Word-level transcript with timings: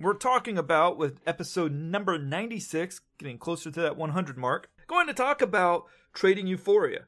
we're 0.00 0.14
talking 0.14 0.56
about 0.56 0.96
with 0.96 1.20
episode 1.26 1.72
number 1.72 2.18
96, 2.18 3.00
getting 3.18 3.38
closer 3.38 3.70
to 3.70 3.80
that 3.80 3.96
100 3.96 4.38
mark, 4.38 4.70
going 4.86 5.06
to 5.06 5.14
talk 5.14 5.42
about 5.42 5.86
trading 6.14 6.46
euphoria, 6.46 7.04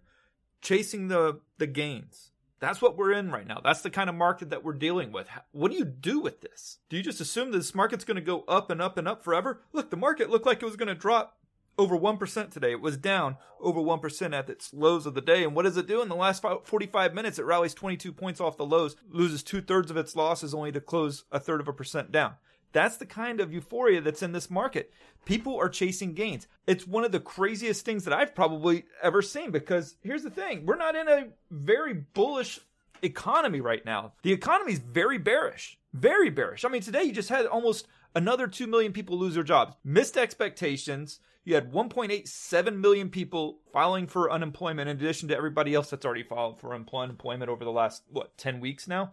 chasing 0.60 1.08
the 1.08 1.40
the 1.58 1.66
gains. 1.66 2.30
That's 2.58 2.82
what 2.82 2.96
we're 2.96 3.12
in 3.12 3.30
right 3.30 3.46
now. 3.46 3.60
That's 3.64 3.80
the 3.80 3.90
kind 3.90 4.10
of 4.10 4.16
market 4.16 4.50
that 4.50 4.62
we're 4.62 4.74
dealing 4.74 5.12
with. 5.12 5.28
What 5.52 5.70
do 5.70 5.78
you 5.78 5.84
do 5.84 6.20
with 6.20 6.42
this? 6.42 6.78
Do 6.90 6.96
you 6.96 7.02
just 7.02 7.20
assume 7.20 7.52
this 7.52 7.74
market's 7.74 8.04
going 8.04 8.16
to 8.16 8.20
go 8.20 8.44
up 8.46 8.70
and 8.70 8.82
up 8.82 8.98
and 8.98 9.08
up 9.08 9.24
forever? 9.24 9.62
Look, 9.72 9.88
the 9.88 9.96
market 9.96 10.28
looked 10.28 10.44
like 10.44 10.60
it 10.60 10.66
was 10.66 10.76
going 10.76 10.88
to 10.88 10.94
drop 10.94 11.38
over 11.78 11.96
1% 11.96 12.50
today. 12.50 12.72
It 12.72 12.82
was 12.82 12.98
down 12.98 13.38
over 13.58 13.80
1% 13.80 14.34
at 14.34 14.50
its 14.50 14.74
lows 14.74 15.06
of 15.06 15.14
the 15.14 15.22
day. 15.22 15.42
And 15.42 15.54
what 15.54 15.62
does 15.62 15.78
it 15.78 15.86
do? 15.86 16.02
In 16.02 16.10
the 16.10 16.14
last 16.14 16.44
45 16.64 17.14
minutes, 17.14 17.38
it 17.38 17.46
rallies 17.46 17.72
22 17.72 18.12
points 18.12 18.42
off 18.42 18.58
the 18.58 18.66
lows, 18.66 18.94
loses 19.08 19.42
two 19.42 19.62
thirds 19.62 19.90
of 19.90 19.96
its 19.96 20.14
losses 20.14 20.52
only 20.52 20.72
to 20.72 20.80
close 20.82 21.24
a 21.32 21.40
third 21.40 21.62
of 21.62 21.68
a 21.68 21.72
percent 21.72 22.12
down. 22.12 22.34
That's 22.72 22.96
the 22.96 23.06
kind 23.06 23.40
of 23.40 23.52
euphoria 23.52 24.00
that's 24.00 24.22
in 24.22 24.32
this 24.32 24.50
market. 24.50 24.92
People 25.24 25.58
are 25.58 25.68
chasing 25.68 26.14
gains. 26.14 26.46
It's 26.66 26.86
one 26.86 27.04
of 27.04 27.12
the 27.12 27.20
craziest 27.20 27.84
things 27.84 28.04
that 28.04 28.14
I've 28.14 28.34
probably 28.34 28.84
ever 29.02 29.22
seen 29.22 29.50
because 29.50 29.96
here's 30.02 30.22
the 30.22 30.30
thing 30.30 30.64
we're 30.66 30.76
not 30.76 30.94
in 30.94 31.08
a 31.08 31.28
very 31.50 31.94
bullish 31.94 32.60
economy 33.02 33.60
right 33.60 33.84
now. 33.84 34.12
The 34.22 34.32
economy 34.32 34.72
is 34.72 34.78
very 34.78 35.18
bearish. 35.18 35.78
Very 35.92 36.30
bearish. 36.30 36.64
I 36.64 36.68
mean, 36.68 36.82
today 36.82 37.02
you 37.02 37.12
just 37.12 37.28
had 37.28 37.46
almost 37.46 37.86
another 38.14 38.46
2 38.46 38.66
million 38.66 38.92
people 38.92 39.18
lose 39.18 39.34
their 39.34 39.42
jobs. 39.42 39.74
Missed 39.84 40.16
expectations. 40.16 41.18
You 41.44 41.54
had 41.54 41.72
1.87 41.72 42.76
million 42.76 43.08
people 43.08 43.60
filing 43.72 44.06
for 44.06 44.30
unemployment 44.30 44.88
in 44.88 44.96
addition 44.96 45.28
to 45.28 45.36
everybody 45.36 45.74
else 45.74 45.90
that's 45.90 46.04
already 46.04 46.22
filed 46.22 46.60
for 46.60 46.74
unemployment 46.74 47.50
over 47.50 47.64
the 47.64 47.72
last, 47.72 48.02
what, 48.10 48.36
10 48.36 48.60
weeks 48.60 48.86
now? 48.86 49.12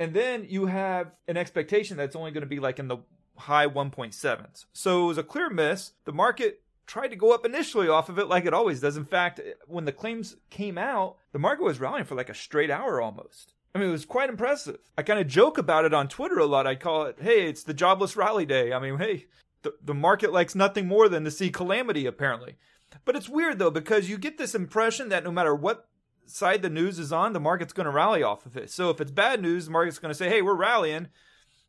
And 0.00 0.14
then 0.14 0.46
you 0.48 0.66
have 0.66 1.12
an 1.28 1.36
expectation 1.36 1.98
that's 1.98 2.16
only 2.16 2.30
going 2.30 2.40
to 2.40 2.48
be 2.48 2.58
like 2.58 2.78
in 2.78 2.88
the 2.88 2.98
high 3.36 3.68
1.7s. 3.68 4.64
So 4.72 5.04
it 5.04 5.06
was 5.08 5.18
a 5.18 5.22
clear 5.22 5.50
miss. 5.50 5.92
The 6.06 6.12
market 6.12 6.62
tried 6.86 7.08
to 7.08 7.16
go 7.16 7.32
up 7.32 7.44
initially 7.44 7.86
off 7.86 8.08
of 8.08 8.18
it 8.18 8.26
like 8.26 8.46
it 8.46 8.54
always 8.54 8.80
does. 8.80 8.96
In 8.96 9.04
fact, 9.04 9.40
when 9.66 9.84
the 9.84 9.92
claims 9.92 10.36
came 10.48 10.78
out, 10.78 11.18
the 11.32 11.38
market 11.38 11.64
was 11.64 11.78
rallying 11.78 12.06
for 12.06 12.14
like 12.14 12.30
a 12.30 12.34
straight 12.34 12.70
hour 12.70 13.00
almost. 13.00 13.52
I 13.74 13.78
mean, 13.78 13.90
it 13.90 13.92
was 13.92 14.06
quite 14.06 14.30
impressive. 14.30 14.78
I 14.96 15.02
kind 15.02 15.20
of 15.20 15.28
joke 15.28 15.58
about 15.58 15.84
it 15.84 15.94
on 15.94 16.08
Twitter 16.08 16.38
a 16.38 16.46
lot. 16.46 16.66
I 16.66 16.76
call 16.76 17.04
it, 17.04 17.18
hey, 17.20 17.46
it's 17.46 17.62
the 17.62 17.74
jobless 17.74 18.16
rally 18.16 18.46
day. 18.46 18.72
I 18.72 18.80
mean, 18.80 18.98
hey, 18.98 19.26
the, 19.62 19.74
the 19.84 19.94
market 19.94 20.32
likes 20.32 20.54
nothing 20.54 20.88
more 20.88 21.10
than 21.10 21.24
to 21.24 21.30
see 21.30 21.50
calamity, 21.50 22.06
apparently. 22.06 22.56
But 23.04 23.16
it's 23.16 23.28
weird 23.28 23.58
though, 23.58 23.70
because 23.70 24.08
you 24.08 24.16
get 24.16 24.38
this 24.38 24.54
impression 24.54 25.10
that 25.10 25.24
no 25.24 25.30
matter 25.30 25.54
what 25.54 25.89
side 26.30 26.62
the 26.62 26.70
news 26.70 26.98
is 26.98 27.12
on, 27.12 27.32
the 27.32 27.40
market's 27.40 27.72
going 27.72 27.84
to 27.84 27.90
rally 27.90 28.22
off 28.22 28.46
of 28.46 28.56
it. 28.56 28.70
So 28.70 28.90
if 28.90 29.00
it's 29.00 29.10
bad 29.10 29.42
news, 29.42 29.66
the 29.66 29.70
market's 29.70 29.98
going 29.98 30.10
to 30.10 30.18
say, 30.18 30.28
hey, 30.28 30.42
we're 30.42 30.54
rallying 30.54 31.08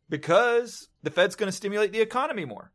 because 0.08 0.88
the 1.02 1.10
Fed's 1.10 1.36
going 1.36 1.48
to 1.48 1.56
stimulate 1.56 1.92
the 1.92 2.00
economy 2.00 2.44
more. 2.44 2.72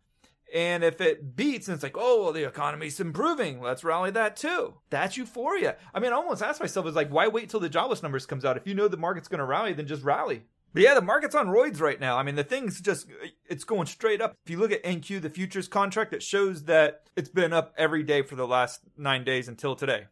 And 0.54 0.84
if 0.84 1.02
it 1.02 1.36
beats 1.36 1.68
and 1.68 1.76
it's 1.76 1.84
like, 1.84 1.98
oh, 1.98 2.24
well, 2.24 2.32
the 2.32 2.48
economy's 2.48 3.00
improving, 3.00 3.62
let's 3.62 3.84
rally 3.84 4.12
that 4.12 4.38
too. 4.38 4.76
That's 4.90 5.18
euphoria. 5.18 5.76
I 5.94 6.00
mean, 6.00 6.14
I 6.14 6.16
almost 6.16 6.42
ask 6.42 6.62
myself, 6.62 6.88
is 6.88 6.96
like, 6.96 7.12
why 7.12 7.28
wait 7.28 7.50
till 7.50 7.60
the 7.60 7.70
jobless 7.70 8.02
numbers 8.02 8.26
comes 8.26 8.46
out? 8.46 8.56
If 8.56 8.66
you 8.66 8.74
know 8.74 8.88
the 8.88 8.98
market's 8.98 9.28
going 9.28 9.40
to 9.40 9.46
rally, 9.46 9.74
then 9.74 9.88
just 9.88 10.04
rally. 10.04 10.44
But 10.74 10.84
yeah, 10.84 10.94
the 10.94 11.02
market's 11.02 11.36
on 11.36 11.48
roids 11.48 11.82
right 11.82 12.00
now. 12.00 12.18
I 12.18 12.24
mean, 12.24 12.36
the 12.36 12.44
thing's 12.44 12.80
just, 12.80 13.08
it's 13.50 13.64
going 13.64 13.88
straight 13.88 14.22
up. 14.22 14.36
If 14.46 14.52
you 14.52 14.58
look 14.58 14.72
at 14.72 14.84
NQ, 14.84 15.22
the 15.22 15.30
futures 15.30 15.68
contract, 15.68 16.14
it 16.14 16.24
shows 16.24 16.64
that 16.66 17.04
it's 17.16 17.30
been 17.30 17.52
up 17.52 17.74
every 17.78 18.04
day 18.04 18.22
for 18.22 18.36
the 18.36 18.48
last 18.48 18.82
nine 18.98 19.24
days 19.24 19.48
until 19.48 19.76
today. 19.76 20.06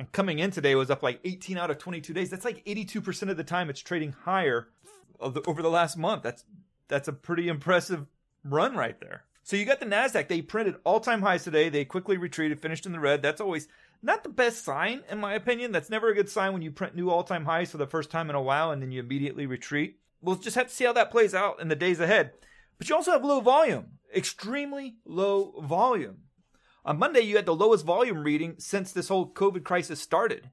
And 0.00 0.10
coming 0.12 0.38
in 0.38 0.50
today 0.50 0.74
was 0.74 0.90
up 0.90 1.02
like 1.02 1.20
18 1.24 1.58
out 1.58 1.70
of 1.70 1.76
22 1.76 2.14
days. 2.14 2.30
That's 2.30 2.46
like 2.46 2.64
82% 2.64 3.28
of 3.28 3.36
the 3.36 3.44
time 3.44 3.68
it's 3.68 3.80
trading 3.80 4.12
higher 4.24 4.68
over 5.20 5.60
the 5.60 5.68
last 5.68 5.98
month. 5.98 6.22
That's 6.22 6.42
that's 6.88 7.06
a 7.06 7.12
pretty 7.12 7.48
impressive 7.48 8.06
run 8.42 8.74
right 8.76 8.98
there. 8.98 9.24
So 9.42 9.56
you 9.56 9.66
got 9.66 9.78
the 9.78 9.84
Nasdaq. 9.84 10.28
They 10.28 10.40
printed 10.40 10.76
all-time 10.84 11.20
highs 11.20 11.44
today. 11.44 11.68
They 11.68 11.84
quickly 11.84 12.16
retreated, 12.16 12.60
finished 12.60 12.86
in 12.86 12.92
the 12.92 12.98
red. 12.98 13.20
That's 13.20 13.42
always 13.42 13.68
not 14.02 14.22
the 14.22 14.30
best 14.30 14.64
sign 14.64 15.02
in 15.10 15.18
my 15.18 15.34
opinion. 15.34 15.70
That's 15.70 15.90
never 15.90 16.08
a 16.08 16.14
good 16.14 16.30
sign 16.30 16.54
when 16.54 16.62
you 16.62 16.70
print 16.70 16.96
new 16.96 17.10
all-time 17.10 17.44
highs 17.44 17.70
for 17.70 17.76
the 17.76 17.86
first 17.86 18.10
time 18.10 18.30
in 18.30 18.36
a 18.36 18.40
while 18.40 18.70
and 18.70 18.80
then 18.80 18.90
you 18.90 19.00
immediately 19.00 19.44
retreat. 19.44 19.98
We'll 20.22 20.36
just 20.36 20.56
have 20.56 20.68
to 20.68 20.74
see 20.74 20.86
how 20.86 20.94
that 20.94 21.10
plays 21.10 21.34
out 21.34 21.60
in 21.60 21.68
the 21.68 21.76
days 21.76 22.00
ahead. 22.00 22.32
But 22.78 22.88
you 22.88 22.96
also 22.96 23.10
have 23.10 23.22
low 23.22 23.40
volume, 23.40 23.98
extremely 24.16 24.94
low 25.04 25.60
volume. 25.60 26.22
On 26.84 26.98
Monday, 26.98 27.20
you 27.20 27.36
had 27.36 27.46
the 27.46 27.54
lowest 27.54 27.84
volume 27.84 28.22
reading 28.24 28.54
since 28.58 28.92
this 28.92 29.08
whole 29.08 29.30
COVID 29.30 29.64
crisis 29.64 30.00
started. 30.00 30.50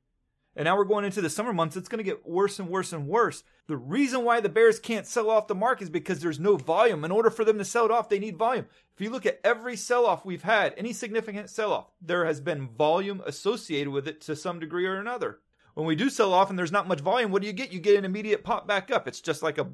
And 0.58 0.66
now 0.66 0.76
we're 0.76 0.86
going 0.86 1.06
into 1.06 1.22
the 1.22 1.30
summer 1.30 1.54
months. 1.54 1.78
It's 1.78 1.88
going 1.88 2.00
to 2.00 2.04
get 2.04 2.28
worse 2.28 2.58
and 2.58 2.68
worse 2.68 2.92
and 2.92 3.08
worse. 3.08 3.44
The 3.68 3.78
reason 3.78 4.24
why 4.24 4.42
the 4.42 4.50
Bears 4.50 4.80
can't 4.80 5.06
sell 5.06 5.30
off 5.30 5.48
the 5.48 5.54
market 5.54 5.84
is 5.84 5.90
because 5.92 6.20
there's 6.20 6.40
no 6.40 6.58
volume. 6.58 7.06
In 7.06 7.12
order 7.12 7.30
for 7.30 7.46
them 7.46 7.60
to 7.60 7.66
sell 7.66 7.86
it 7.86 7.92
off, 7.92 8.10
they 8.10 8.18
need 8.18 8.38
volume. 8.38 8.66
If 8.96 9.02
you 9.02 9.12
look 9.12 9.28
at 9.28 9.40
every 9.44 9.76
sell 9.76 10.08
off 10.08 10.26
we've 10.26 10.42
had, 10.42 10.74
any 10.76 10.94
significant 10.94 11.52
sell 11.52 11.72
off, 11.72 11.92
there 12.02 12.26
has 12.26 12.42
been 12.42 12.70
volume 12.70 13.22
associated 13.26 13.90
with 13.90 14.08
it 14.08 14.20
to 14.22 14.36
some 14.36 14.60
degree 14.60 14.88
or 14.88 14.96
another. 14.96 15.40
When 15.76 15.86
we 15.86 15.96
do 15.96 16.10
sell 16.10 16.34
off 16.34 16.50
and 16.50 16.58
there's 16.58 16.72
not 16.72 16.88
much 16.88 17.02
volume, 17.02 17.30
what 17.32 17.44
do 17.44 17.48
you 17.48 17.54
get? 17.54 17.72
You 17.72 17.80
get 17.80 17.96
an 17.96 18.06
immediate 18.06 18.44
pop 18.44 18.68
back 18.68 18.90
up. 18.90 19.08
It's 19.08 19.22
just 19.22 19.44
like 19.44 19.60
a, 19.60 19.68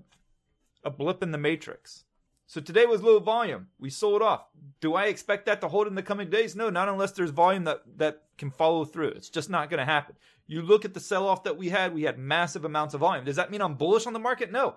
a 0.84 0.90
blip 0.90 1.24
in 1.24 1.32
the 1.32 1.38
matrix. 1.38 2.04
So 2.46 2.62
today 2.62 2.86
was 2.86 3.02
low 3.02 3.20
volume. 3.20 3.68
We 3.80 3.90
sold 3.90 4.22
off. 4.22 4.46
Do 4.82 4.96
I 4.96 5.06
expect 5.06 5.46
that 5.46 5.62
to 5.62 5.68
hold 5.68 5.88
in 5.88 5.96
the 5.96 6.04
coming 6.04 6.30
days? 6.30 6.56
No, 6.56 6.70
not 6.70 6.90
unless 6.90 7.12
there's 7.12 7.32
volume 7.32 7.64
that, 7.64 7.82
that 7.98 8.24
can 8.38 8.52
follow 8.52 8.86
through. 8.86 9.10
It's 9.10 9.30
just 9.30 9.50
not 9.50 9.70
going 9.70 9.80
to 9.80 9.86
happen. 9.86 10.16
You 10.46 10.62
look 10.62 10.86
at 10.86 10.94
the 10.94 11.00
sell 11.00 11.28
off 11.28 11.44
that 11.44 11.58
we 11.58 11.70
had, 11.70 11.94
we 11.94 12.04
had 12.04 12.20
massive 12.20 12.66
amounts 12.66 12.94
of 12.94 13.00
volume. 13.00 13.26
Does 13.26 13.38
that 13.38 13.50
mean 13.50 13.62
I'm 13.62 13.76
bullish 13.76 14.06
on 14.06 14.14
the 14.14 14.20
market? 14.20 14.52
No. 14.52 14.76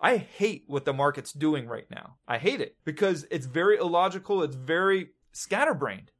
I 0.00 0.16
hate 0.16 0.64
what 0.68 0.84
the 0.84 0.92
market's 0.92 1.32
doing 1.32 1.66
right 1.66 1.90
now. 1.90 2.16
I 2.26 2.38
hate 2.38 2.60
it 2.60 2.76
because 2.84 3.26
it's 3.30 3.46
very 3.46 3.78
illogical. 3.78 4.44
It's 4.44 4.54
very 4.54 5.10
scatterbrained. 5.32 6.12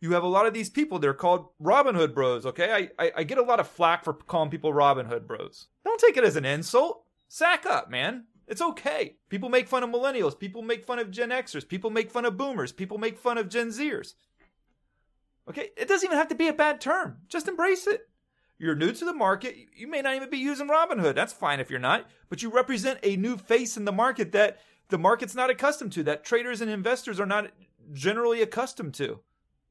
You 0.00 0.12
have 0.12 0.24
a 0.24 0.28
lot 0.28 0.46
of 0.46 0.54
these 0.54 0.70
people, 0.70 0.98
they're 0.98 1.14
called 1.14 1.50
Robinhood 1.62 2.12
bros, 2.12 2.44
okay? 2.44 2.90
I, 2.98 3.04
I, 3.04 3.12
I 3.18 3.22
get 3.22 3.38
a 3.38 3.42
lot 3.42 3.60
of 3.60 3.68
flack 3.68 4.02
for 4.02 4.14
calling 4.14 4.50
people 4.50 4.72
Robinhood 4.72 5.28
bros. 5.28 5.68
Don't 5.84 6.00
take 6.00 6.16
it 6.16 6.24
as 6.24 6.34
an 6.34 6.44
insult. 6.44 7.04
Sack 7.28 7.66
up, 7.66 7.88
man. 7.88 8.24
It's 8.52 8.60
okay. 8.60 9.16
People 9.30 9.48
make 9.48 9.66
fun 9.66 9.82
of 9.82 9.88
millennials. 9.88 10.38
People 10.38 10.60
make 10.60 10.84
fun 10.84 10.98
of 10.98 11.10
Gen 11.10 11.30
Xers. 11.30 11.66
People 11.66 11.88
make 11.88 12.10
fun 12.10 12.26
of 12.26 12.36
boomers. 12.36 12.70
People 12.70 12.98
make 12.98 13.16
fun 13.16 13.38
of 13.38 13.48
Gen 13.48 13.68
Zers. 13.68 14.12
Okay? 15.48 15.70
It 15.74 15.88
doesn't 15.88 16.06
even 16.06 16.18
have 16.18 16.28
to 16.28 16.34
be 16.34 16.48
a 16.48 16.52
bad 16.52 16.78
term. 16.78 17.16
Just 17.28 17.48
embrace 17.48 17.86
it. 17.86 18.10
You're 18.58 18.74
new 18.74 18.92
to 18.92 19.06
the 19.06 19.14
market. 19.14 19.56
You 19.74 19.86
may 19.86 20.02
not 20.02 20.16
even 20.16 20.28
be 20.28 20.36
using 20.36 20.68
Robinhood. 20.68 21.14
That's 21.14 21.32
fine 21.32 21.60
if 21.60 21.70
you're 21.70 21.80
not. 21.80 22.10
But 22.28 22.42
you 22.42 22.50
represent 22.50 22.98
a 23.02 23.16
new 23.16 23.38
face 23.38 23.78
in 23.78 23.86
the 23.86 23.90
market 23.90 24.32
that 24.32 24.60
the 24.90 24.98
market's 24.98 25.34
not 25.34 25.48
accustomed 25.48 25.92
to, 25.92 26.02
that 26.02 26.22
traders 26.22 26.60
and 26.60 26.70
investors 26.70 27.18
are 27.18 27.24
not 27.24 27.52
generally 27.94 28.42
accustomed 28.42 28.92
to. 28.96 29.20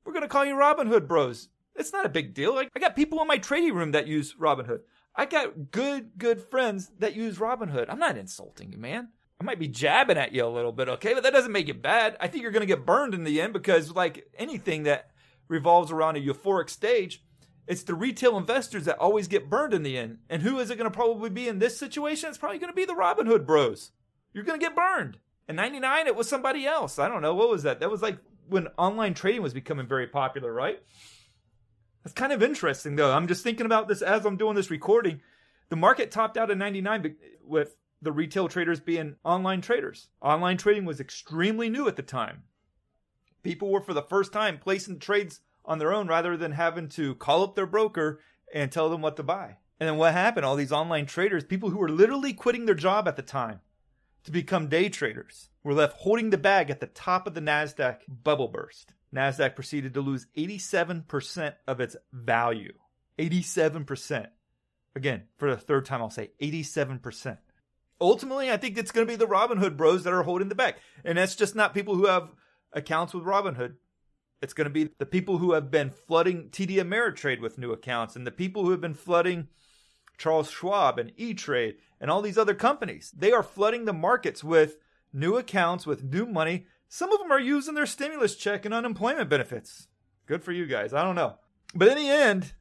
We're 0.05 0.13
going 0.13 0.23
to 0.23 0.27
call 0.27 0.43
you 0.43 0.55
Robinhood 0.55 1.07
bros. 1.07 1.49
It's 1.75 1.93
not 1.93 2.07
a 2.07 2.09
big 2.09 2.33
deal. 2.33 2.57
I 2.57 2.79
got 2.79 2.95
people 2.95 3.21
in 3.21 3.27
my 3.27 3.37
trading 3.37 3.75
room 3.75 3.91
that 3.91 4.07
use 4.07 4.33
Robinhood. 4.33 4.79
I 5.15 5.25
got 5.25 5.71
good, 5.71 6.17
good 6.17 6.41
friends 6.41 6.91
that 6.99 7.15
use 7.15 7.37
Robinhood. 7.37 7.87
I'm 7.89 7.99
not 7.99 8.17
insulting 8.17 8.71
you, 8.71 8.77
man. 8.77 9.09
I 9.39 9.43
might 9.43 9.59
be 9.59 9.67
jabbing 9.67 10.17
at 10.17 10.33
you 10.33 10.45
a 10.45 10.47
little 10.47 10.71
bit, 10.71 10.87
okay? 10.87 11.13
But 11.13 11.23
that 11.23 11.33
doesn't 11.33 11.51
make 11.51 11.67
it 11.67 11.81
bad. 11.81 12.15
I 12.19 12.27
think 12.27 12.43
you're 12.43 12.51
going 12.51 12.61
to 12.61 12.67
get 12.67 12.85
burned 12.85 13.13
in 13.13 13.23
the 13.23 13.41
end 13.41 13.53
because, 13.53 13.91
like 13.91 14.29
anything 14.37 14.83
that 14.83 15.09
revolves 15.47 15.91
around 15.91 16.15
a 16.15 16.21
euphoric 16.21 16.69
stage, 16.69 17.23
it's 17.67 17.83
the 17.83 17.95
retail 17.95 18.37
investors 18.37 18.85
that 18.85 18.99
always 18.99 19.27
get 19.27 19.49
burned 19.49 19.73
in 19.73 19.83
the 19.83 19.97
end. 19.97 20.19
And 20.29 20.41
who 20.43 20.59
is 20.59 20.69
it 20.69 20.77
going 20.77 20.89
to 20.89 20.95
probably 20.95 21.29
be 21.29 21.47
in 21.47 21.59
this 21.59 21.77
situation? 21.77 22.29
It's 22.29 22.37
probably 22.37 22.59
going 22.59 22.71
to 22.71 22.75
be 22.75 22.85
the 22.85 22.93
Robinhood 22.93 23.45
bros. 23.45 23.91
You're 24.33 24.43
going 24.43 24.59
to 24.59 24.65
get 24.65 24.75
burned. 24.75 25.17
In 25.49 25.55
99, 25.55 26.07
it 26.07 26.15
was 26.15 26.29
somebody 26.29 26.65
else. 26.65 26.99
I 26.99 27.07
don't 27.07 27.21
know. 27.21 27.35
What 27.35 27.49
was 27.49 27.63
that? 27.63 27.79
That 27.79 27.91
was 27.91 28.01
like 28.01 28.17
when 28.47 28.67
online 28.77 29.13
trading 29.13 29.41
was 29.41 29.53
becoming 29.53 29.87
very 29.87 30.07
popular, 30.07 30.53
right? 30.53 30.81
That's 32.03 32.13
kind 32.13 32.33
of 32.33 32.41
interesting, 32.41 32.95
though. 32.95 33.11
I'm 33.11 33.27
just 33.27 33.43
thinking 33.43 33.65
about 33.65 33.87
this 33.87 34.01
as 34.01 34.25
I'm 34.25 34.37
doing 34.37 34.55
this 34.55 34.71
recording. 34.71 35.21
The 35.69 35.75
market 35.75 36.11
topped 36.11 36.37
out 36.37 36.51
at 36.51 36.57
99 36.57 37.15
with 37.45 37.75
the 38.01 38.11
retail 38.11 38.47
traders 38.47 38.79
being 38.79 39.15
online 39.23 39.61
traders. 39.61 40.09
Online 40.21 40.57
trading 40.57 40.85
was 40.85 40.99
extremely 40.99 41.69
new 41.69 41.87
at 41.87 41.95
the 41.95 42.01
time. 42.01 42.43
People 43.43 43.69
were, 43.69 43.81
for 43.81 43.93
the 43.93 44.01
first 44.01 44.33
time, 44.33 44.57
placing 44.57 44.99
trades 44.99 45.41
on 45.63 45.77
their 45.77 45.93
own 45.93 46.07
rather 46.07 46.35
than 46.35 46.53
having 46.53 46.89
to 46.89 47.15
call 47.15 47.43
up 47.43 47.55
their 47.55 47.67
broker 47.67 48.19
and 48.53 48.71
tell 48.71 48.89
them 48.89 49.01
what 49.01 49.15
to 49.17 49.23
buy. 49.23 49.57
And 49.79 49.87
then 49.87 49.97
what 49.97 50.13
happened? 50.13 50.45
All 50.45 50.55
these 50.55 50.71
online 50.71 51.05
traders, 51.05 51.43
people 51.43 51.69
who 51.69 51.77
were 51.77 51.89
literally 51.89 52.33
quitting 52.33 52.65
their 52.65 52.75
job 52.75 53.07
at 53.07 53.15
the 53.15 53.21
time 53.21 53.61
to 54.23 54.31
become 54.31 54.67
day 54.67 54.89
traders, 54.89 55.49
were 55.63 55.73
left 55.73 55.97
holding 55.97 56.31
the 56.31 56.37
bag 56.37 56.69
at 56.69 56.79
the 56.79 56.87
top 56.87 57.25
of 57.27 57.33
the 57.33 57.41
NASDAQ 57.41 57.99
bubble 58.23 58.47
burst. 58.47 58.93
NASDAQ 59.15 59.55
proceeded 59.55 59.93
to 59.93 60.01
lose 60.01 60.27
87% 60.37 61.53
of 61.67 61.79
its 61.79 61.95
value. 62.13 62.73
87%. 63.19 64.27
Again, 64.95 65.23
for 65.37 65.49
the 65.49 65.57
third 65.57 65.85
time, 65.85 66.01
I'll 66.01 66.09
say 66.09 66.31
87%. 66.41 67.37
Ultimately, 67.99 68.51
I 68.51 68.57
think 68.57 68.77
it's 68.77 68.91
going 68.91 69.05
to 69.05 69.11
be 69.11 69.17
the 69.17 69.27
Robinhood 69.27 69.77
bros 69.77 70.03
that 70.03 70.13
are 70.13 70.23
holding 70.23 70.49
the 70.49 70.55
bag. 70.55 70.75
And 71.05 71.17
that's 71.17 71.35
just 71.35 71.55
not 71.55 71.73
people 71.73 71.95
who 71.95 72.07
have 72.07 72.29
accounts 72.73 73.13
with 73.13 73.23
Robinhood. 73.23 73.75
It's 74.41 74.53
going 74.53 74.65
to 74.65 74.73
be 74.73 74.89
the 74.97 75.05
people 75.05 75.37
who 75.37 75.53
have 75.53 75.69
been 75.69 75.91
flooding 75.91 76.49
TD 76.49 76.77
Ameritrade 76.77 77.41
with 77.41 77.59
new 77.59 77.71
accounts 77.71 78.15
and 78.15 78.25
the 78.25 78.31
people 78.31 78.63
who 78.63 78.71
have 78.71 78.81
been 78.81 78.95
flooding 78.95 79.49
Charles 80.17 80.49
Schwab 80.49 80.97
and 80.97 81.11
E 81.15 81.33
Trade 81.33 81.75
and 81.99 82.09
all 82.09 82.21
these 82.23 82.39
other 82.39 82.55
companies. 82.55 83.13
They 83.15 83.31
are 83.31 83.43
flooding 83.43 83.85
the 83.85 83.93
markets 83.93 84.43
with 84.43 84.77
new 85.13 85.37
accounts, 85.37 85.85
with 85.85 86.03
new 86.03 86.25
money. 86.25 86.65
Some 86.93 87.13
of 87.13 87.19
them 87.19 87.31
are 87.31 87.39
using 87.39 87.73
their 87.73 87.85
stimulus 87.85 88.35
check 88.35 88.65
and 88.65 88.73
unemployment 88.73 89.29
benefits. 89.29 89.87
Good 90.25 90.43
for 90.43 90.51
you 90.51 90.65
guys. 90.65 90.93
I 90.93 91.05
don't 91.05 91.15
know. 91.15 91.35
But 91.73 91.87
in 91.87 91.97
the 91.97 92.09
end, 92.09 92.51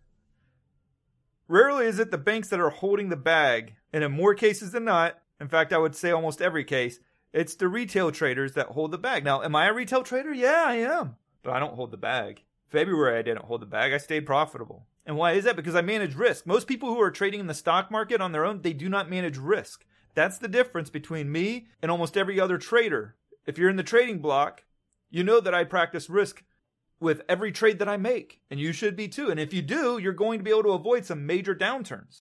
rarely 1.49 1.87
is 1.87 1.99
it 1.99 2.13
the 2.13 2.17
banks 2.17 2.47
that 2.51 2.61
are 2.61 2.71
holding 2.71 3.09
the 3.09 3.17
bag. 3.17 3.75
And 3.93 4.05
in 4.05 4.13
more 4.13 4.37
cases 4.37 4.71
than 4.71 4.85
not, 4.85 5.19
in 5.41 5.49
fact, 5.49 5.73
I 5.73 5.79
would 5.79 5.97
say 5.97 6.13
almost 6.13 6.41
every 6.41 6.63
case, 6.63 7.01
it's 7.33 7.57
the 7.57 7.67
retail 7.67 8.13
traders 8.13 8.53
that 8.53 8.69
hold 8.69 8.93
the 8.93 8.99
bag. 8.99 9.25
Now, 9.25 9.43
am 9.43 9.57
I 9.57 9.67
a 9.67 9.75
retail 9.75 10.05
trader? 10.05 10.33
Yeah, 10.33 10.63
I 10.65 10.77
am. 10.77 11.17
But 11.43 11.55
I 11.55 11.59
don't 11.59 11.75
hold 11.75 11.91
the 11.91 11.97
bag. 11.97 12.45
February, 12.69 13.19
I 13.19 13.23
didn't 13.23 13.47
hold 13.47 13.63
the 13.63 13.67
bag. 13.67 13.93
I 13.93 13.99
stayed 13.99 14.27
profitable. 14.27 14.87
And 15.05 15.17
why 15.17 15.33
is 15.33 15.43
that? 15.43 15.57
Because 15.57 15.75
I 15.75 15.81
manage 15.81 16.15
risk. 16.15 16.47
Most 16.47 16.69
people 16.69 16.91
who 16.91 17.01
are 17.01 17.11
trading 17.11 17.41
in 17.41 17.49
the 17.49 17.53
stock 17.53 17.91
market 17.91 18.21
on 18.21 18.31
their 18.31 18.45
own, 18.45 18.63
they 18.63 18.75
do 18.75 18.89
not 18.89 19.11
manage 19.11 19.39
risk. 19.39 19.85
That's 20.15 20.39
the 20.39 20.47
difference 20.47 20.89
between 20.89 21.33
me 21.33 21.67
and 21.83 21.91
almost 21.91 22.17
every 22.17 22.39
other 22.39 22.59
trader. 22.59 23.17
If 23.47 23.59
you're 23.59 23.71
in 23.71 23.77
the 23.77 23.83
trading 23.83 24.21
block, 24.21 24.65
you 25.11 25.25
know 25.25 25.41
that 25.41 25.55
I 25.55 25.65
practice 25.65 26.11
risk 26.11 26.45
with 27.01 27.23
every 27.29 27.51
trade 27.51 27.79
that 27.79 27.89
I 27.89 27.97
make, 27.97 28.41
and 28.51 28.61
you 28.61 28.73
should 28.73 28.95
be 28.95 29.09
too. 29.09 29.31
And 29.31 29.41
if 29.41 29.53
you 29.53 29.63
do, 29.63 29.99
you're 29.99 30.13
going 30.13 30.39
to 30.39 30.45
be 30.45 30.51
able 30.51 30.65
to 30.65 30.71
avoid 30.71 31.07
some 31.07 31.27
major 31.27 31.55
downturns. 31.55 32.21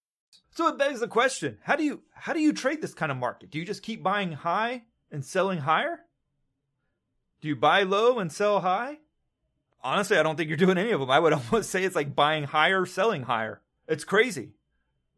So 0.51 0.67
it 0.67 0.77
begs 0.77 0.99
the 0.99 1.07
question: 1.07 1.57
How 1.63 1.75
do 1.75 1.83
you 1.83 2.01
how 2.13 2.33
do 2.33 2.39
you 2.39 2.53
trade 2.53 2.81
this 2.81 2.93
kind 2.93 3.11
of 3.11 3.17
market? 3.17 3.49
Do 3.49 3.59
you 3.59 3.65
just 3.65 3.83
keep 3.83 4.03
buying 4.03 4.33
high 4.33 4.83
and 5.11 5.25
selling 5.25 5.59
higher? 5.59 6.01
Do 7.41 7.47
you 7.47 7.55
buy 7.55 7.83
low 7.83 8.19
and 8.19 8.31
sell 8.31 8.59
high? 8.59 8.99
Honestly, 9.83 10.17
I 10.17 10.23
don't 10.23 10.35
think 10.35 10.47
you're 10.47 10.57
doing 10.57 10.77
any 10.77 10.91
of 10.91 10.99
them. 10.99 11.09
I 11.09 11.19
would 11.19 11.33
almost 11.51 11.71
say 11.71 11.83
it's 11.83 11.95
like 11.95 12.15
buying 12.15 12.43
higher, 12.43 12.85
selling 12.85 13.23
higher. 13.23 13.61
It's 13.87 14.03
crazy. 14.03 14.51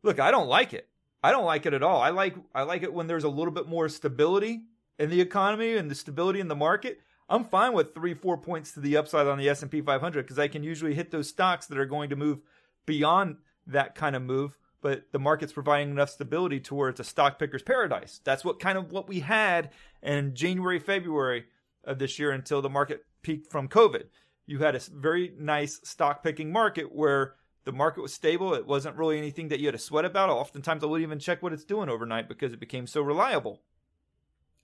Look, 0.04 0.20
I 0.20 0.32
don't 0.32 0.48
like 0.48 0.74
it. 0.74 0.88
I 1.22 1.32
don't 1.32 1.46
like 1.46 1.66
it 1.66 1.74
at 1.74 1.84
all. 1.84 2.02
I 2.02 2.10
like 2.10 2.36
I 2.54 2.64
like 2.64 2.84
it 2.84 2.94
when 2.94 3.08
there's 3.08 3.24
a 3.24 3.30
little 3.30 3.54
bit 3.54 3.68
more 3.68 3.90
stability 3.90 4.64
in 5.00 5.10
the 5.10 5.22
economy 5.22 5.76
and 5.76 5.90
the 5.90 5.96
stability 5.96 6.40
in 6.40 6.48
the 6.48 6.56
market. 6.56 7.00
I'm 7.30 7.46
fine 7.46 7.74
with 7.74 7.96
3 7.96 8.14
4 8.14 8.38
points 8.38 8.74
to 8.74 8.82
the 8.82 8.98
upside 8.98 9.28
on 9.28 9.38
the 9.38 9.50
S&P 9.50 9.82
500 9.82 10.22
because 10.22 10.38
I 10.38 10.50
can 10.50 10.62
usually 10.62 10.94
hit 10.94 11.10
those 11.10 11.30
stocks 11.30 11.66
that 11.68 11.78
are 11.78 11.86
going 11.86 12.10
to 12.10 12.16
move 12.16 12.42
beyond 12.86 13.38
that 13.66 13.96
kind 13.96 14.16
of 14.16 14.22
move 14.22 14.58
but 14.84 15.06
the 15.14 15.20
market's 15.20 15.54
providing 15.54 15.92
enough 15.92 16.10
stability 16.10 16.60
towards 16.60 17.00
a 17.00 17.06
stock 17.06 17.40
picker's 17.40 17.64
paradise. 17.64 18.20
That's 18.26 18.44
what 18.44 18.60
kind 18.60 18.78
of 18.78 18.92
what 18.92 19.08
we 19.08 19.22
had 19.22 19.72
in 20.04 20.36
January, 20.36 20.78
February 20.78 21.46
of 21.86 22.00
this 22.00 22.20
year 22.20 22.32
until 22.32 22.62
the 22.62 22.70
market 22.70 23.06
peaked 23.22 23.50
from 23.50 23.70
COVID. 23.70 24.04
You 24.46 24.60
had 24.60 24.76
a 24.76 24.82
very 24.94 25.34
nice 25.40 25.80
stock 25.86 26.22
picking 26.22 26.52
market 26.52 26.94
where 26.94 27.36
the 27.64 27.72
market 27.72 28.02
was 28.02 28.14
stable. 28.14 28.54
It 28.54 28.68
wasn't 28.68 28.98
really 28.98 29.18
anything 29.18 29.48
that 29.48 29.62
you 29.62 29.68
had 29.68 29.72
to 29.72 29.80
sweat 29.80 30.04
about. 30.04 30.30
Oftentimes, 30.30 30.84
I 30.84 30.88
wouldn't 30.88 31.08
even 31.08 31.18
check 31.20 31.42
what 31.42 31.54
it's 31.54 31.64
doing 31.64 31.88
overnight 31.88 32.28
because 32.28 32.52
it 32.52 32.60
became 32.60 32.86
so 32.86 33.02
reliable. 33.02 33.62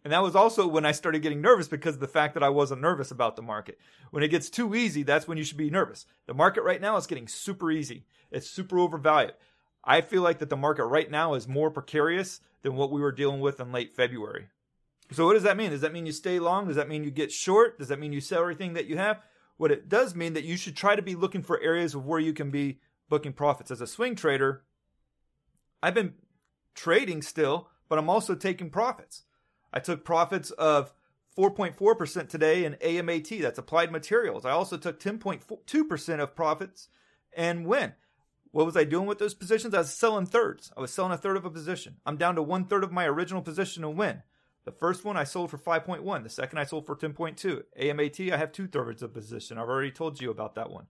And 0.04 0.14
that 0.14 0.24
was 0.24 0.36
also 0.36 0.68
when 0.68 0.86
I 0.86 0.92
started 0.92 1.22
getting 1.22 1.42
nervous 1.42 1.68
because 1.68 1.96
of 1.96 2.02
the 2.02 2.08
fact 2.08 2.34
that 2.34 2.44
I 2.44 2.50
wasn't 2.50 2.82
nervous 2.82 3.12
about 3.12 3.36
the 3.36 3.42
market. 3.42 3.80
When 4.12 4.24
it 4.24 4.30
gets 4.30 4.50
too 4.50 4.76
easy, 4.76 5.04
that's 5.04 5.28
when 5.28 5.38
you 5.38 5.44
should 5.46 5.58
be 5.58 5.70
nervous. 5.70 6.06
The 6.26 6.34
market 6.34 6.64
right 6.64 6.82
now 6.82 6.98
is 6.98 7.08
getting 7.08 7.28
super 7.28 7.72
easy. 7.72 8.06
It's 8.32 8.50
super 8.50 8.80
overvalued. 8.80 9.34
I 9.84 10.02
feel 10.02 10.22
like 10.22 10.40
that 10.40 10.50
the 10.50 10.58
market 10.58 10.86
right 10.86 11.10
now 11.10 11.34
is 11.34 11.48
more 11.48 11.72
precarious 11.72 12.42
than 12.62 12.76
what 12.76 12.92
we 12.92 13.02
were 13.02 13.12
dealing 13.12 13.40
with 13.40 13.60
in 13.60 13.72
late 13.72 13.94
February. 13.94 14.48
So 15.12 15.26
what 15.26 15.34
does 15.34 15.44
that 15.44 15.58
mean? 15.58 15.72
Does 15.72 15.82
that 15.82 15.94
mean 15.94 16.06
you 16.06 16.12
stay 16.12 16.40
long? 16.40 16.68
Does 16.68 16.76
that 16.76 16.90
mean 16.90 17.04
you 17.04 17.12
get 17.12 17.32
short? 17.32 17.80
Does 17.80 17.88
that 17.88 18.00
mean 18.00 18.14
you 18.14 18.22
sell 18.22 18.42
everything 18.42 18.74
that 18.74 18.86
you 18.86 18.98
have? 18.98 19.22
What 19.58 19.72
it 19.72 19.90
does 19.90 20.16
mean 20.16 20.34
that 20.34 20.44
you 20.44 20.56
should 20.56 20.76
try 20.76 20.96
to 20.96 21.02
be 21.02 21.16
looking 21.16 21.42
for 21.42 21.60
areas 21.60 21.96
of 21.96 22.06
where 22.06 22.20
you 22.20 22.34
can 22.34 22.52
be 22.52 22.80
booking 23.10 23.34
profits. 23.34 23.72
As 23.72 23.82
a 23.82 23.88
swing 23.88 24.16
trader, 24.16 24.64
I've 25.82 25.96
been 25.96 26.14
trading 26.76 27.22
still, 27.22 27.70
but 27.88 27.98
I'm 27.98 28.10
also 28.10 28.36
taking 28.36 28.70
profits. 28.70 29.24
I 29.74 29.80
took 29.80 30.06
profits 30.06 30.52
of 30.52 30.94
4.4% 31.38 32.30
today 32.30 32.66
in 32.66 32.76
AMAT, 32.76 33.42
that's 33.42 33.60
applied 33.60 33.92
materials. 33.92 34.46
I 34.46 34.52
also 34.52 34.78
took 34.78 35.00
10.2% 35.00 36.20
of 36.20 36.36
profits 36.36 36.90
and 37.36 37.66
WYNN. 37.66 37.94
What 38.52 38.66
was 38.66 38.76
I 38.76 38.84
doing 38.84 39.06
with 39.06 39.20
those 39.20 39.36
positions? 39.36 39.74
I 39.74 39.80
was 39.80 39.94
selling 39.94 40.26
thirds. 40.26 40.72
I 40.76 40.82
was 40.82 40.92
selling 40.92 41.12
a 41.12 41.18
third 41.18 41.38
of 41.38 41.46
a 41.46 41.52
position. 41.52 41.98
I'm 42.06 42.18
down 42.18 42.36
to 42.36 42.42
one 42.42 42.66
third 42.66 42.84
of 42.84 42.92
my 42.92 43.06
original 43.06 43.42
position 43.42 43.84
to 43.84 43.90
WYNN. 43.90 44.24
The 44.66 44.72
first 44.72 45.06
one 45.06 45.18
I 45.18 45.24
sold 45.24 45.52
for 45.52 45.58
5.1. 45.58 46.24
The 46.24 46.30
second 46.30 46.58
I 46.58 46.64
sold 46.64 46.86
for 46.86 46.96
10.2. 46.96 47.64
AMAT, 47.80 48.32
I 48.32 48.38
have 48.38 48.52
two 48.52 48.68
thirds 48.68 49.04
of 49.04 49.12
a 49.12 49.14
position. 49.14 49.58
I've 49.58 49.70
already 49.70 49.92
told 49.92 50.20
you 50.20 50.32
about 50.32 50.56
that 50.56 50.72
one. 50.72 50.88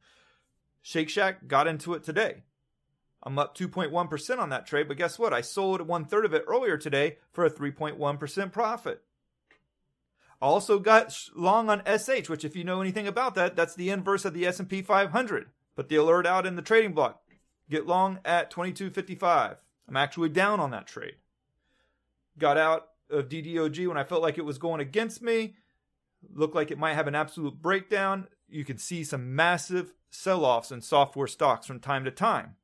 Shake 0.81 1.09
Shack 1.09 1.47
got 1.47 1.67
into 1.67 1.93
it 1.93 2.03
today. 2.03 2.43
I'm 3.21 3.37
up 3.37 3.57
2.1% 3.57 4.39
on 4.39 4.49
that 4.49 4.65
trade, 4.65 4.87
but 4.87 4.97
guess 4.97 5.19
what? 5.19 5.33
I 5.33 5.41
sold 5.41 5.81
one 5.81 6.05
third 6.05 6.23
of 6.23 6.33
it 6.33 6.45
earlier 6.47 6.77
today 6.77 7.17
for 7.33 7.45
a 7.45 7.51
3.1% 7.51 8.51
profit. 8.53 9.03
I 10.41 10.45
also 10.45 10.79
got 10.79 11.13
long 11.35 11.69
on 11.69 11.83
SH, 11.85 12.29
which 12.29 12.45
if 12.45 12.55
you 12.55 12.63
know 12.63 12.79
anything 12.79 13.07
about 13.07 13.35
that, 13.35 13.57
that's 13.57 13.75
the 13.75 13.89
inverse 13.89 14.23
of 14.23 14.33
the 14.33 14.47
S&P 14.47 14.81
500. 14.81 15.47
Put 15.75 15.89
the 15.89 15.97
alert 15.97 16.25
out 16.25 16.45
in 16.45 16.55
the 16.55 16.61
trading 16.61 16.93
block 16.93 17.21
get 17.69 17.87
long 17.87 18.19
at 18.25 18.51
22.55. 18.51 19.57
I'm 19.87 19.97
actually 19.97 20.29
down 20.29 20.59
on 20.59 20.71
that 20.71 20.87
trade. 20.87 21.15
Got 22.37 22.57
out 22.57 22.89
of 23.09 23.29
DDOG 23.29 23.87
when 23.87 23.97
I 23.97 24.03
felt 24.03 24.21
like 24.21 24.37
it 24.37 24.45
was 24.45 24.57
going 24.57 24.81
against 24.81 25.21
me. 25.21 25.55
Looked 26.33 26.55
like 26.55 26.71
it 26.71 26.77
might 26.77 26.93
have 26.93 27.07
an 27.07 27.15
absolute 27.15 27.61
breakdown. 27.61 28.27
You 28.47 28.65
can 28.65 28.77
see 28.77 29.03
some 29.03 29.35
massive 29.35 29.93
sell 30.11 30.45
offs 30.45 30.71
in 30.71 30.81
software 30.81 31.27
stocks 31.27 31.65
from 31.65 31.79
time 31.79 32.05
to 32.05 32.11
time. 32.11 32.55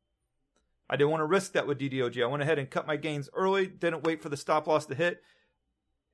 I 0.89 0.95
didn't 0.97 1.11
want 1.11 1.21
to 1.21 1.25
risk 1.25 1.53
that 1.53 1.67
with 1.67 1.79
DDOG. 1.79 2.21
I 2.21 2.27
went 2.27 2.43
ahead 2.43 2.59
and 2.59 2.69
cut 2.69 2.85
my 2.85 2.95
gains 2.95 3.29
early, 3.33 3.65
didn't 3.65 4.03
wait 4.03 4.21
for 4.21 4.29
the 4.29 4.37
stop 4.37 4.67
loss 4.67 4.85
to 4.87 4.95
hit. 4.95 5.21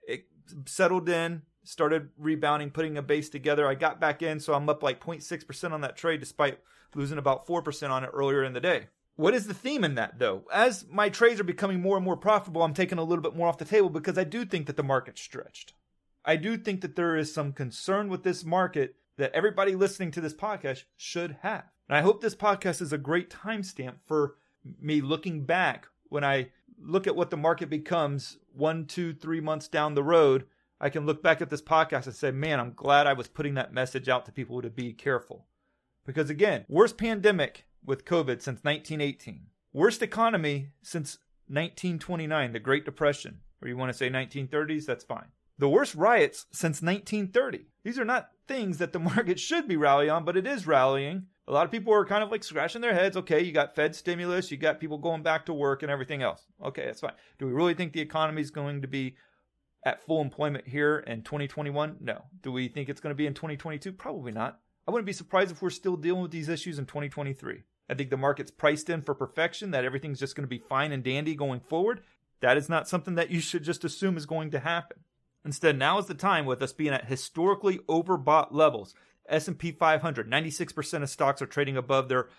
It 0.08 0.28
settled 0.66 1.10
in, 1.10 1.42
started 1.64 2.10
rebounding, 2.18 2.72
putting 2.72 2.98
a 2.98 3.02
base 3.02 3.30
together. 3.30 3.68
I 3.68 3.76
got 3.76 4.00
back 4.00 4.22
in, 4.22 4.40
so 4.40 4.54
I'm 4.54 4.70
up 4.70 4.84
like 4.84 5.04
0.6% 5.04 5.72
on 5.72 5.82
that 5.82 5.96
trade 5.96 6.20
despite 6.20 6.60
losing 6.96 7.18
about 7.18 7.48
4% 7.48 7.90
on 7.90 8.04
it 8.04 8.10
earlier 8.14 8.44
in 8.44 8.54
the 8.54 8.60
day. 8.60 8.88
What 9.16 9.34
is 9.34 9.46
the 9.48 9.54
theme 9.54 9.84
in 9.84 9.96
that, 9.96 10.20
though? 10.20 10.44
As 10.52 10.86
my 10.90 11.10
trades 11.10 11.40
are 11.40 11.46
becoming 11.46 11.82
more 11.82 11.96
and 11.98 12.06
more 12.06 12.18
profitable, 12.18 12.64
I'm 12.64 12.74
taking 12.74 12.98
a 12.98 13.04
little 13.04 13.22
bit 13.22 13.36
more 13.36 13.48
off 13.48 13.58
the 13.58 13.66
table 13.66 13.90
because 13.90 14.18
I 14.18 14.24
do 14.24 14.46
think 14.46 14.68
that 14.68 14.78
the 14.78 14.84
market's 14.84 15.22
stretched. 15.22 15.74
I 16.24 16.36
do 16.36 16.58
think 16.58 16.82
that 16.82 16.96
there 16.96 17.16
is 17.16 17.34
some 17.34 17.54
concern 17.54 18.10
with 18.10 18.24
this 18.24 18.44
market 18.44 18.96
that 19.18 19.32
everybody 19.34 19.76
listening 19.76 20.12
to 20.12 20.22
this 20.22 20.34
podcast 20.34 20.84
should 20.96 21.38
have. 21.42 21.66
And 21.88 21.98
I 21.98 22.02
hope 22.02 22.22
this 22.22 22.36
podcast 22.36 22.82
is 22.82 22.94
a 22.94 22.98
great 22.98 23.30
timestamp 23.30 23.96
for 24.06 24.36
me 24.80 25.02
looking 25.02 25.44
back 25.46 25.88
when 26.10 26.24
I 26.24 26.50
look 26.80 27.08
at 27.08 27.16
what 27.16 27.30
the 27.30 27.38
market 27.38 27.70
becomes 27.70 28.38
one, 28.54 28.86
two, 28.86 29.14
three 29.14 29.42
months 29.42 29.68
down 29.68 29.94
the 29.94 30.04
road. 30.04 30.46
I 30.84 30.90
can 30.90 31.06
look 31.06 31.22
back 31.22 31.42
at 31.42 31.52
this 31.52 31.62
podcast 31.62 32.08
and 32.08 32.16
say, 32.16 32.32
man, 32.32 32.60
I'm 32.60 32.74
glad 32.74 33.06
I 33.06 33.14
was 33.14 33.28
putting 33.28 33.54
that 33.54 33.72
message 33.72 34.10
out 34.10 34.26
to 34.26 34.32
people 34.32 34.64
to 34.64 34.70
be 34.72 34.94
careful. 34.94 35.46
Because 36.08 36.32
again, 36.32 36.66
worst 36.68 36.98
pandemic 36.98 37.68
with 37.86 38.04
COVID 38.04 38.42
since 38.42 38.64
1918, 38.64 39.46
worst 39.74 40.02
economy 40.02 40.70
since 40.82 41.20
1929, 41.48 42.54
the 42.54 42.60
Great 42.60 42.84
Depression, 42.84 43.42
or 43.62 43.68
you 43.68 43.78
want 43.78 43.92
to 43.92 43.98
say 43.98 44.10
1930s, 44.10 44.86
that's 44.86 45.04
fine. 45.04 45.28
The 45.60 45.70
worst 45.70 45.94
riots 45.94 46.48
since 46.52 46.82
1930. 46.82 47.68
These 47.84 48.00
are 48.00 48.06
not 48.06 48.32
things 48.48 48.80
that 48.80 48.92
the 48.92 49.00
market 49.14 49.40
should 49.40 49.68
be 49.68 49.78
rallying 49.78 50.10
on, 50.10 50.26
but 50.26 50.36
it 50.36 50.48
is 50.48 50.66
rallying. 50.66 51.28
A 51.48 51.52
lot 51.52 51.66
of 51.66 51.72
people 51.72 51.94
are 51.94 52.06
kind 52.06 52.24
of 52.24 52.32
like 52.32 52.44
scratching 52.44 52.82
their 52.82 52.96
heads. 52.96 53.16
Okay, 53.18 53.44
you 53.44 53.52
got 53.52 53.76
Fed 53.76 53.96
stimulus, 53.96 54.50
you 54.50 54.58
got 54.58 54.80
people 54.80 54.98
going 54.98 55.22
back 55.22 55.46
to 55.46 55.54
work 55.54 55.84
and 55.84 55.92
everything 55.92 56.24
else. 56.24 56.48
Okay, 56.64 56.86
that's 56.86 57.02
fine. 57.02 57.14
Do 57.38 57.46
we 57.46 57.54
really 57.54 57.76
think 57.76 57.94
the 57.94 58.02
economy 58.02 58.42
is 58.42 58.50
going 58.50 58.82
to 58.82 58.88
be 58.88 59.16
at 59.84 60.06
full 60.06 60.22
employment 60.22 60.68
here 60.68 61.00
in 61.00 61.24
2021? 61.24 61.98
No. 62.00 62.24
Do 62.42 62.52
we 62.52 62.68
think 62.68 62.90
it's 62.90 63.02
going 63.02 63.12
to 63.12 63.18
be 63.18 63.28
in 63.28 63.34
2022? 63.34 63.94
Probably 63.94 64.32
not. 64.32 64.60
I 64.88 64.92
wouldn't 64.92 65.06
be 65.06 65.14
surprised 65.14 65.52
if 65.52 65.62
we're 65.62 65.70
still 65.70 65.96
dealing 65.96 66.22
with 66.22 66.32
these 66.32 66.50
issues 66.50 66.80
in 66.80 66.86
2023. 66.86 67.64
I 67.90 67.94
think 67.94 68.10
the 68.10 68.18
market's 68.18 68.52
priced 68.52 68.90
in 68.90 69.02
for 69.02 69.14
perfection, 69.14 69.72
that 69.72 69.86
everything's 69.86 70.20
just 70.20 70.36
going 70.36 70.46
to 70.46 70.48
be 70.48 70.60
fine 70.60 70.92
and 70.92 71.04
dandy 71.04 71.36
going 71.36 71.60
forward. 71.60 72.02
That 72.40 72.58
is 72.58 72.70
not 72.70 72.88
something 72.88 73.16
that 73.16 73.32
you 73.32 73.40
should 73.40 73.64
just 73.64 73.84
assume 73.84 74.18
is 74.18 74.26
going 74.26 74.52
to 74.52 74.60
happen. 74.60 75.00
Instead, 75.44 75.78
now 75.78 75.98
is 75.98 76.06
the 76.06 76.14
time 76.14 76.46
with 76.46 76.62
us 76.62 76.74
being 76.74 76.94
at 76.94 77.06
historically 77.06 77.80
overbought 77.90 78.50
levels. 78.52 78.94
S&P 79.28 79.72
500, 79.72 80.30
96% 80.30 81.04
of 81.04 81.10
stocks 81.10 81.42
are 81.42 81.48
trading 81.48 81.78
above 81.78 82.10
their 82.10 82.30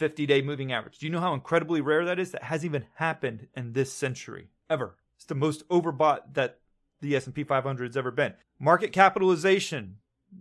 50-day 0.00 0.42
moving 0.42 0.72
average. 0.72 0.98
Do 0.98 1.06
you 1.06 1.12
know 1.12 1.20
how 1.20 1.34
incredibly 1.34 1.80
rare 1.80 2.04
that 2.04 2.18
is? 2.18 2.32
That 2.32 2.44
hasn't 2.44 2.70
even 2.70 2.86
happened 2.94 3.48
in 3.54 3.72
this 3.72 3.92
century 3.92 4.48
ever. 4.68 4.96
It's 5.22 5.28
the 5.28 5.34
most 5.36 5.68
overbought 5.68 6.34
that 6.34 6.58
the 7.00 7.14
S&P 7.14 7.44
500 7.44 7.86
has 7.86 7.96
ever 7.96 8.10
been. 8.10 8.34
Market 8.58 8.92
capitalization 8.92 9.98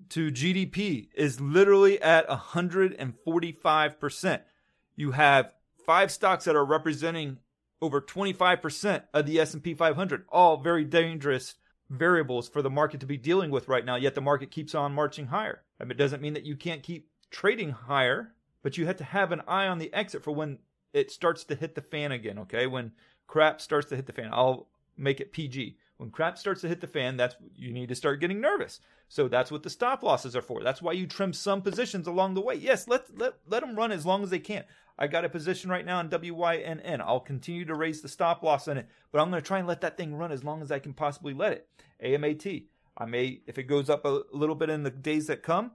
to 0.10 0.32
GDP 0.32 1.10
is 1.14 1.40
literally 1.40 2.02
at 2.02 2.28
145%. 2.28 4.42
You 4.96 5.12
have 5.12 5.54
five 5.86 6.12
stocks 6.12 6.46
that 6.46 6.56
are 6.56 6.66
representing 6.66 7.38
over 7.80 8.02
25% 8.02 9.04
of 9.14 9.28
the 9.28 9.40
S&P 9.40 9.76
500, 9.76 10.26
all 10.30 10.58
very 10.58 10.84
dangerous 10.84 11.54
variables 11.88 12.50
for 12.50 12.64
the 12.64 12.72
market 12.72 13.02
to 13.02 13.06
be 13.06 13.18
dealing 13.18 13.52
with 13.52 13.68
right 13.68 13.86
now, 13.86 13.98
yet 13.98 14.16
the 14.16 14.22
market 14.22 14.50
keeps 14.50 14.74
on 14.74 14.96
marching 14.96 15.28
higher. 15.28 15.62
I 15.80 15.84
mean, 15.84 15.92
it 15.92 15.98
doesn't 15.98 16.24
mean 16.24 16.34
that 16.34 16.48
you 16.48 16.56
can't 16.56 16.82
keep 16.82 17.12
trading 17.30 17.70
higher, 17.70 18.34
but 18.64 18.80
you 18.80 18.88
have 18.88 18.98
to 18.98 19.04
have 19.04 19.32
an 19.32 19.44
eye 19.48 19.68
on 19.68 19.78
the 19.78 19.94
exit 19.94 20.24
for 20.24 20.32
when 20.32 20.58
it 20.92 21.12
starts 21.12 21.44
to 21.44 21.54
hit 21.54 21.76
the 21.76 21.82
fan 21.82 22.12
again, 22.12 22.40
okay? 22.40 22.66
When 22.66 22.94
crap 23.32 23.62
starts 23.62 23.88
to 23.88 23.96
hit 23.96 24.06
the 24.06 24.14
fan. 24.14 24.30
I'll 24.34 24.68
make 24.98 25.20
it 25.20 25.34
PG. 25.34 25.78
When 25.98 26.10
crap 26.10 26.38
starts 26.38 26.62
to 26.62 26.68
hit 26.68 26.82
the 26.82 26.88
fan, 26.88 27.18
that's 27.18 27.36
you 27.56 27.72
need 27.72 27.90
to 27.90 27.96
start 27.96 28.22
getting 28.22 28.42
nervous. 28.42 28.80
So 29.08 29.28
that's 29.28 29.52
what 29.52 29.64
the 29.64 29.70
stop 29.70 30.04
losses 30.04 30.36
are 30.36 30.42
for. 30.42 30.64
That's 30.64 30.82
why 30.82 30.94
you 30.94 31.06
trim 31.06 31.34
some 31.34 31.62
positions 31.62 32.08
along 32.08 32.34
the 32.34 32.42
way. 32.42 32.56
Yes, 32.56 32.88
let 32.88 33.18
let 33.18 33.36
let 33.48 33.62
them 33.62 33.76
run 33.76 33.92
as 33.92 34.06
long 34.06 34.24
as 34.24 34.30
they 34.30 34.40
can. 34.40 34.64
I 34.98 35.08
got 35.08 35.26
a 35.26 35.30
position 35.30 35.70
right 35.70 35.86
now 35.86 36.00
in 36.00 36.10
WYNN. 36.10 37.02
I'll 37.02 37.20
continue 37.20 37.66
to 37.66 37.76
raise 37.76 38.02
the 38.02 38.08
stop 38.08 38.44
loss 38.44 38.68
in 38.68 38.78
it, 38.78 38.88
but 39.12 39.20
I'm 39.20 39.30
going 39.30 39.42
to 39.42 39.48
try 39.48 39.60
and 39.60 39.68
let 39.68 39.82
that 39.82 39.98
thing 39.98 40.16
run 40.16 40.32
as 40.32 40.44
long 40.44 40.62
as 40.62 40.72
I 40.72 40.80
can 40.80 40.94
possibly 40.94 41.34
let 41.34 41.54
it. 41.54 41.68
AMAT. 42.04 42.66
I 42.98 43.06
may, 43.06 43.42
if 43.48 43.58
it 43.58 43.64
goes 43.64 43.90
up 43.90 44.06
a 44.06 44.22
little 44.32 44.56
bit 44.56 44.70
in 44.70 44.84
the 44.84 44.92
days 44.92 45.28
that 45.28 45.44
come, 45.44 45.72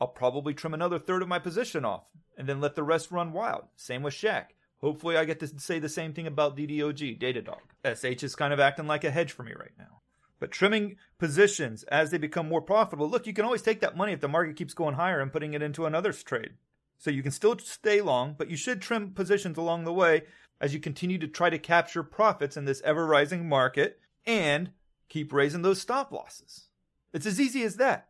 I'll 0.00 0.08
probably 0.08 0.52
trim 0.52 0.74
another 0.74 0.98
third 0.98 1.22
of 1.22 1.28
my 1.28 1.38
position 1.38 1.84
off 1.84 2.04
and 2.36 2.48
then 2.48 2.60
let 2.60 2.74
the 2.74 2.82
rest 2.82 3.10
run 3.10 3.32
wild. 3.32 3.64
Same 3.76 4.02
with 4.02 4.14
Shack. 4.14 4.54
Hopefully, 4.80 5.16
I 5.16 5.24
get 5.24 5.40
to 5.40 5.48
say 5.58 5.78
the 5.78 5.88
same 5.88 6.12
thing 6.12 6.26
about 6.26 6.56
DDOG, 6.56 7.18
Datadog. 7.18 7.60
SH 7.84 8.22
is 8.22 8.36
kind 8.36 8.52
of 8.52 8.60
acting 8.60 8.86
like 8.86 9.04
a 9.04 9.10
hedge 9.10 9.32
for 9.32 9.42
me 9.42 9.52
right 9.58 9.72
now. 9.78 10.02
But 10.38 10.52
trimming 10.52 10.96
positions 11.18 11.82
as 11.84 12.10
they 12.10 12.18
become 12.18 12.48
more 12.48 12.62
profitable, 12.62 13.08
look, 13.08 13.26
you 13.26 13.32
can 13.32 13.44
always 13.44 13.62
take 13.62 13.80
that 13.80 13.96
money 13.96 14.12
if 14.12 14.20
the 14.20 14.28
market 14.28 14.56
keeps 14.56 14.74
going 14.74 14.94
higher 14.94 15.20
and 15.20 15.32
putting 15.32 15.54
it 15.54 15.62
into 15.62 15.84
another 15.84 16.12
trade. 16.12 16.52
So 16.98 17.10
you 17.10 17.22
can 17.22 17.32
still 17.32 17.58
stay 17.58 18.00
long, 18.00 18.34
but 18.38 18.50
you 18.50 18.56
should 18.56 18.80
trim 18.80 19.12
positions 19.12 19.58
along 19.58 19.84
the 19.84 19.92
way 19.92 20.22
as 20.60 20.74
you 20.74 20.80
continue 20.80 21.18
to 21.18 21.28
try 21.28 21.50
to 21.50 21.58
capture 21.58 22.02
profits 22.02 22.56
in 22.56 22.64
this 22.64 22.82
ever 22.84 23.06
rising 23.06 23.48
market 23.48 24.00
and 24.26 24.70
keep 25.08 25.32
raising 25.32 25.62
those 25.62 25.80
stop 25.80 26.12
losses. 26.12 26.68
It's 27.12 27.26
as 27.26 27.40
easy 27.40 27.62
as 27.62 27.76
that. 27.76 28.07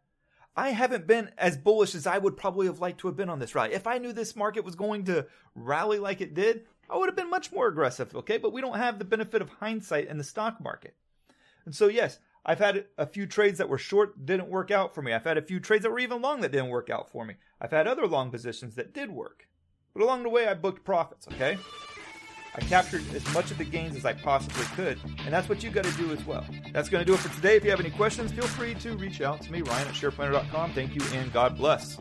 I 0.59 0.71
haven't 0.71 1.07
been 1.07 1.31
as 1.38 1.57
bullish 1.57 1.95
as 1.95 2.05
I 2.05 2.19
would 2.19 2.37
probably 2.37 2.67
have 2.67 2.81
liked 2.81 2.99
to 3.00 3.07
have 3.07 3.17
been 3.17 3.29
on 3.29 3.38
this 3.38 3.55
rally. 3.55 3.75
If 3.75 3.87
I 3.87 3.99
knew 3.99 4.12
this 4.12 4.35
market 4.35 4.65
was 4.65 4.75
going 4.75 5.05
to 5.05 5.25
rally 5.55 6.00
like 6.00 6.21
it 6.21 6.35
did, 6.35 6.67
I 6.91 6.97
would 6.97 7.09
have 7.09 7.15
been 7.15 7.31
much 7.31 7.53
more 7.53 7.69
aggressive, 7.69 8.12
okay? 8.17 8.38
But 8.38 8.53
we 8.53 8.61
don't 8.61 8.77
have 8.77 8.99
the 8.99 9.05
benefit 9.05 9.41
of 9.41 9.50
hindsight 9.50 10.09
in 10.09 10.19
the 10.19 10.25
stock 10.25 10.61
market. 10.61 10.97
And 11.65 11.77
so, 11.77 11.87
yes, 11.87 12.19
I've 12.45 12.59
had 12.59 12.87
a 12.99 13.07
few 13.07 13.25
trades 13.25 13.59
that 13.59 13.69
were 13.69 13.79
short, 13.79 14.27
didn't 14.27 14.49
work 14.49 14.73
out 14.73 14.97
for 14.97 15.00
me. 15.00 15.12
I've 15.12 15.23
had 15.23 15.38
a 15.38 15.43
few 15.43 15.61
trades 15.61 15.85
that 15.85 15.93
were 15.93 16.00
even 16.00 16.21
long 16.21 16.41
that 16.41 16.50
didn't 16.50 16.71
work 16.71 16.91
out 16.91 17.09
for 17.09 17.25
me. 17.25 17.35
I've 17.61 17.71
had 17.71 17.87
other 17.87 18.09
long 18.09 18.33
positions 18.33 18.75
that 18.75 18.93
did 18.93 19.12
work. 19.12 19.47
But 19.95 20.03
along 20.03 20.25
the 20.25 20.29
way, 20.29 20.49
I 20.49 20.55
booked 20.55 20.85
profits, 20.85 21.29
okay? 21.35 21.57
I 22.55 22.61
captured 22.62 23.02
as 23.14 23.35
much 23.35 23.50
of 23.50 23.59
the 23.59 23.64
gains 23.64 23.97
as 23.97 24.05
I 24.05 24.12
possibly 24.12 24.64
could, 24.75 24.99
and 25.25 25.33
that's 25.33 25.49
what 25.49 25.62
you 25.62 25.71
got 25.71 25.85
to 25.85 25.93
do 25.93 26.11
as 26.12 26.25
well. 26.25 26.45
That's 26.73 26.88
going 26.88 27.05
to 27.05 27.07
do 27.07 27.14
it 27.14 27.21
for 27.21 27.35
today. 27.35 27.57
If 27.57 27.64
you 27.64 27.71
have 27.71 27.81
any 27.81 27.90
questions, 27.90 28.33
feel 28.33 28.47
free 28.47 28.75
to 28.76 28.97
reach 28.97 29.21
out 29.21 29.43
to 29.43 29.52
me, 29.52 29.62
Ryan 29.62 29.88
at 29.88 29.95
SharePlanner.com. 29.95 30.73
Thank 30.73 30.95
you, 30.95 31.02
and 31.12 31.33
God 31.33 31.57
bless. 31.57 31.99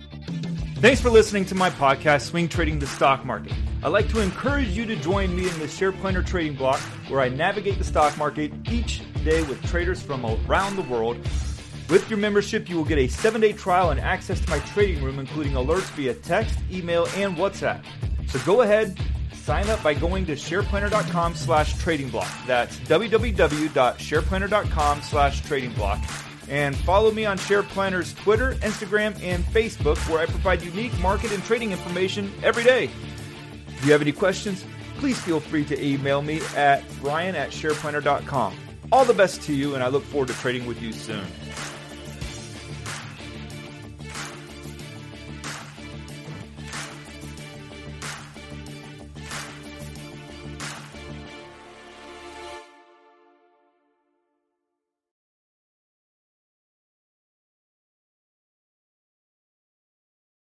Thanks 0.77 1.01
for 1.01 1.09
listening 1.09 1.43
to 1.45 1.55
my 1.55 1.71
podcast, 1.71 2.21
Swing 2.21 2.47
Trading 2.47 2.77
the 2.77 2.87
Stock 2.87 3.25
Market. 3.25 3.53
I'd 3.83 3.89
like 3.89 4.09
to 4.09 4.21
encourage 4.21 4.69
you 4.69 4.85
to 4.85 4.95
join 4.95 5.35
me 5.35 5.49
in 5.49 5.59
the 5.59 5.65
SharePlanner 5.65 6.25
trading 6.25 6.55
block, 6.55 6.79
where 7.09 7.19
I 7.19 7.29
navigate 7.29 7.77
the 7.77 7.83
stock 7.83 8.17
market 8.17 8.51
each 8.69 9.01
day 9.23 9.41
with 9.43 9.63
traders 9.65 10.01
from 10.01 10.25
around 10.25 10.75
the 10.75 10.83
world. 10.83 11.17
With 11.89 12.09
your 12.09 12.19
membership, 12.19 12.69
you 12.69 12.75
will 12.75 12.85
get 12.85 12.97
a 12.97 13.07
seven 13.07 13.41
day 13.41 13.53
trial 13.53 13.91
and 13.91 13.99
access 13.99 14.39
to 14.41 14.49
my 14.49 14.59
trading 14.59 15.03
room, 15.03 15.19
including 15.19 15.53
alerts 15.53 15.89
via 15.95 16.13
text, 16.13 16.59
email, 16.71 17.07
and 17.15 17.35
WhatsApp. 17.37 17.83
So 18.27 18.39
go 18.39 18.61
ahead, 18.61 18.99
sign 19.47 19.67
up 19.69 19.81
by 19.81 19.93
going 19.93 20.25
to 20.25 20.33
shareplanner.com 20.33 21.33
slash 21.33 21.77
trading 21.77 22.09
block. 22.09 22.27
That's 22.45 22.77
www.shareplanner.com 22.81 25.01
slash 25.01 25.41
trading 25.43 25.71
block. 25.71 26.03
And 26.49 26.75
follow 26.75 27.11
me 27.11 27.25
on 27.25 27.37
SharePlanner's 27.37 28.13
Twitter, 28.15 28.55
Instagram, 28.55 29.17
and 29.23 29.45
Facebook, 29.45 29.95
where 30.09 30.19
I 30.19 30.25
provide 30.25 30.61
unique 30.61 30.99
market 30.99 31.31
and 31.31 31.41
trading 31.45 31.71
information 31.71 32.29
every 32.43 32.65
day. 32.65 32.89
If 33.69 33.85
you 33.85 33.93
have 33.93 34.01
any 34.01 34.11
questions, 34.11 34.65
please 34.97 35.17
feel 35.17 35.39
free 35.39 35.63
to 35.65 35.81
email 35.81 36.21
me 36.21 36.41
at 36.55 36.83
ryan 37.01 37.35
at 37.35 37.51
shareplanner.com. 37.51 38.53
All 38.91 39.05
the 39.05 39.13
best 39.13 39.41
to 39.43 39.53
you, 39.53 39.75
and 39.75 39.83
I 39.83 39.87
look 39.87 40.03
forward 40.03 40.27
to 40.27 40.33
trading 40.35 40.65
with 40.65 40.81
you 40.81 40.91
soon. 40.91 41.25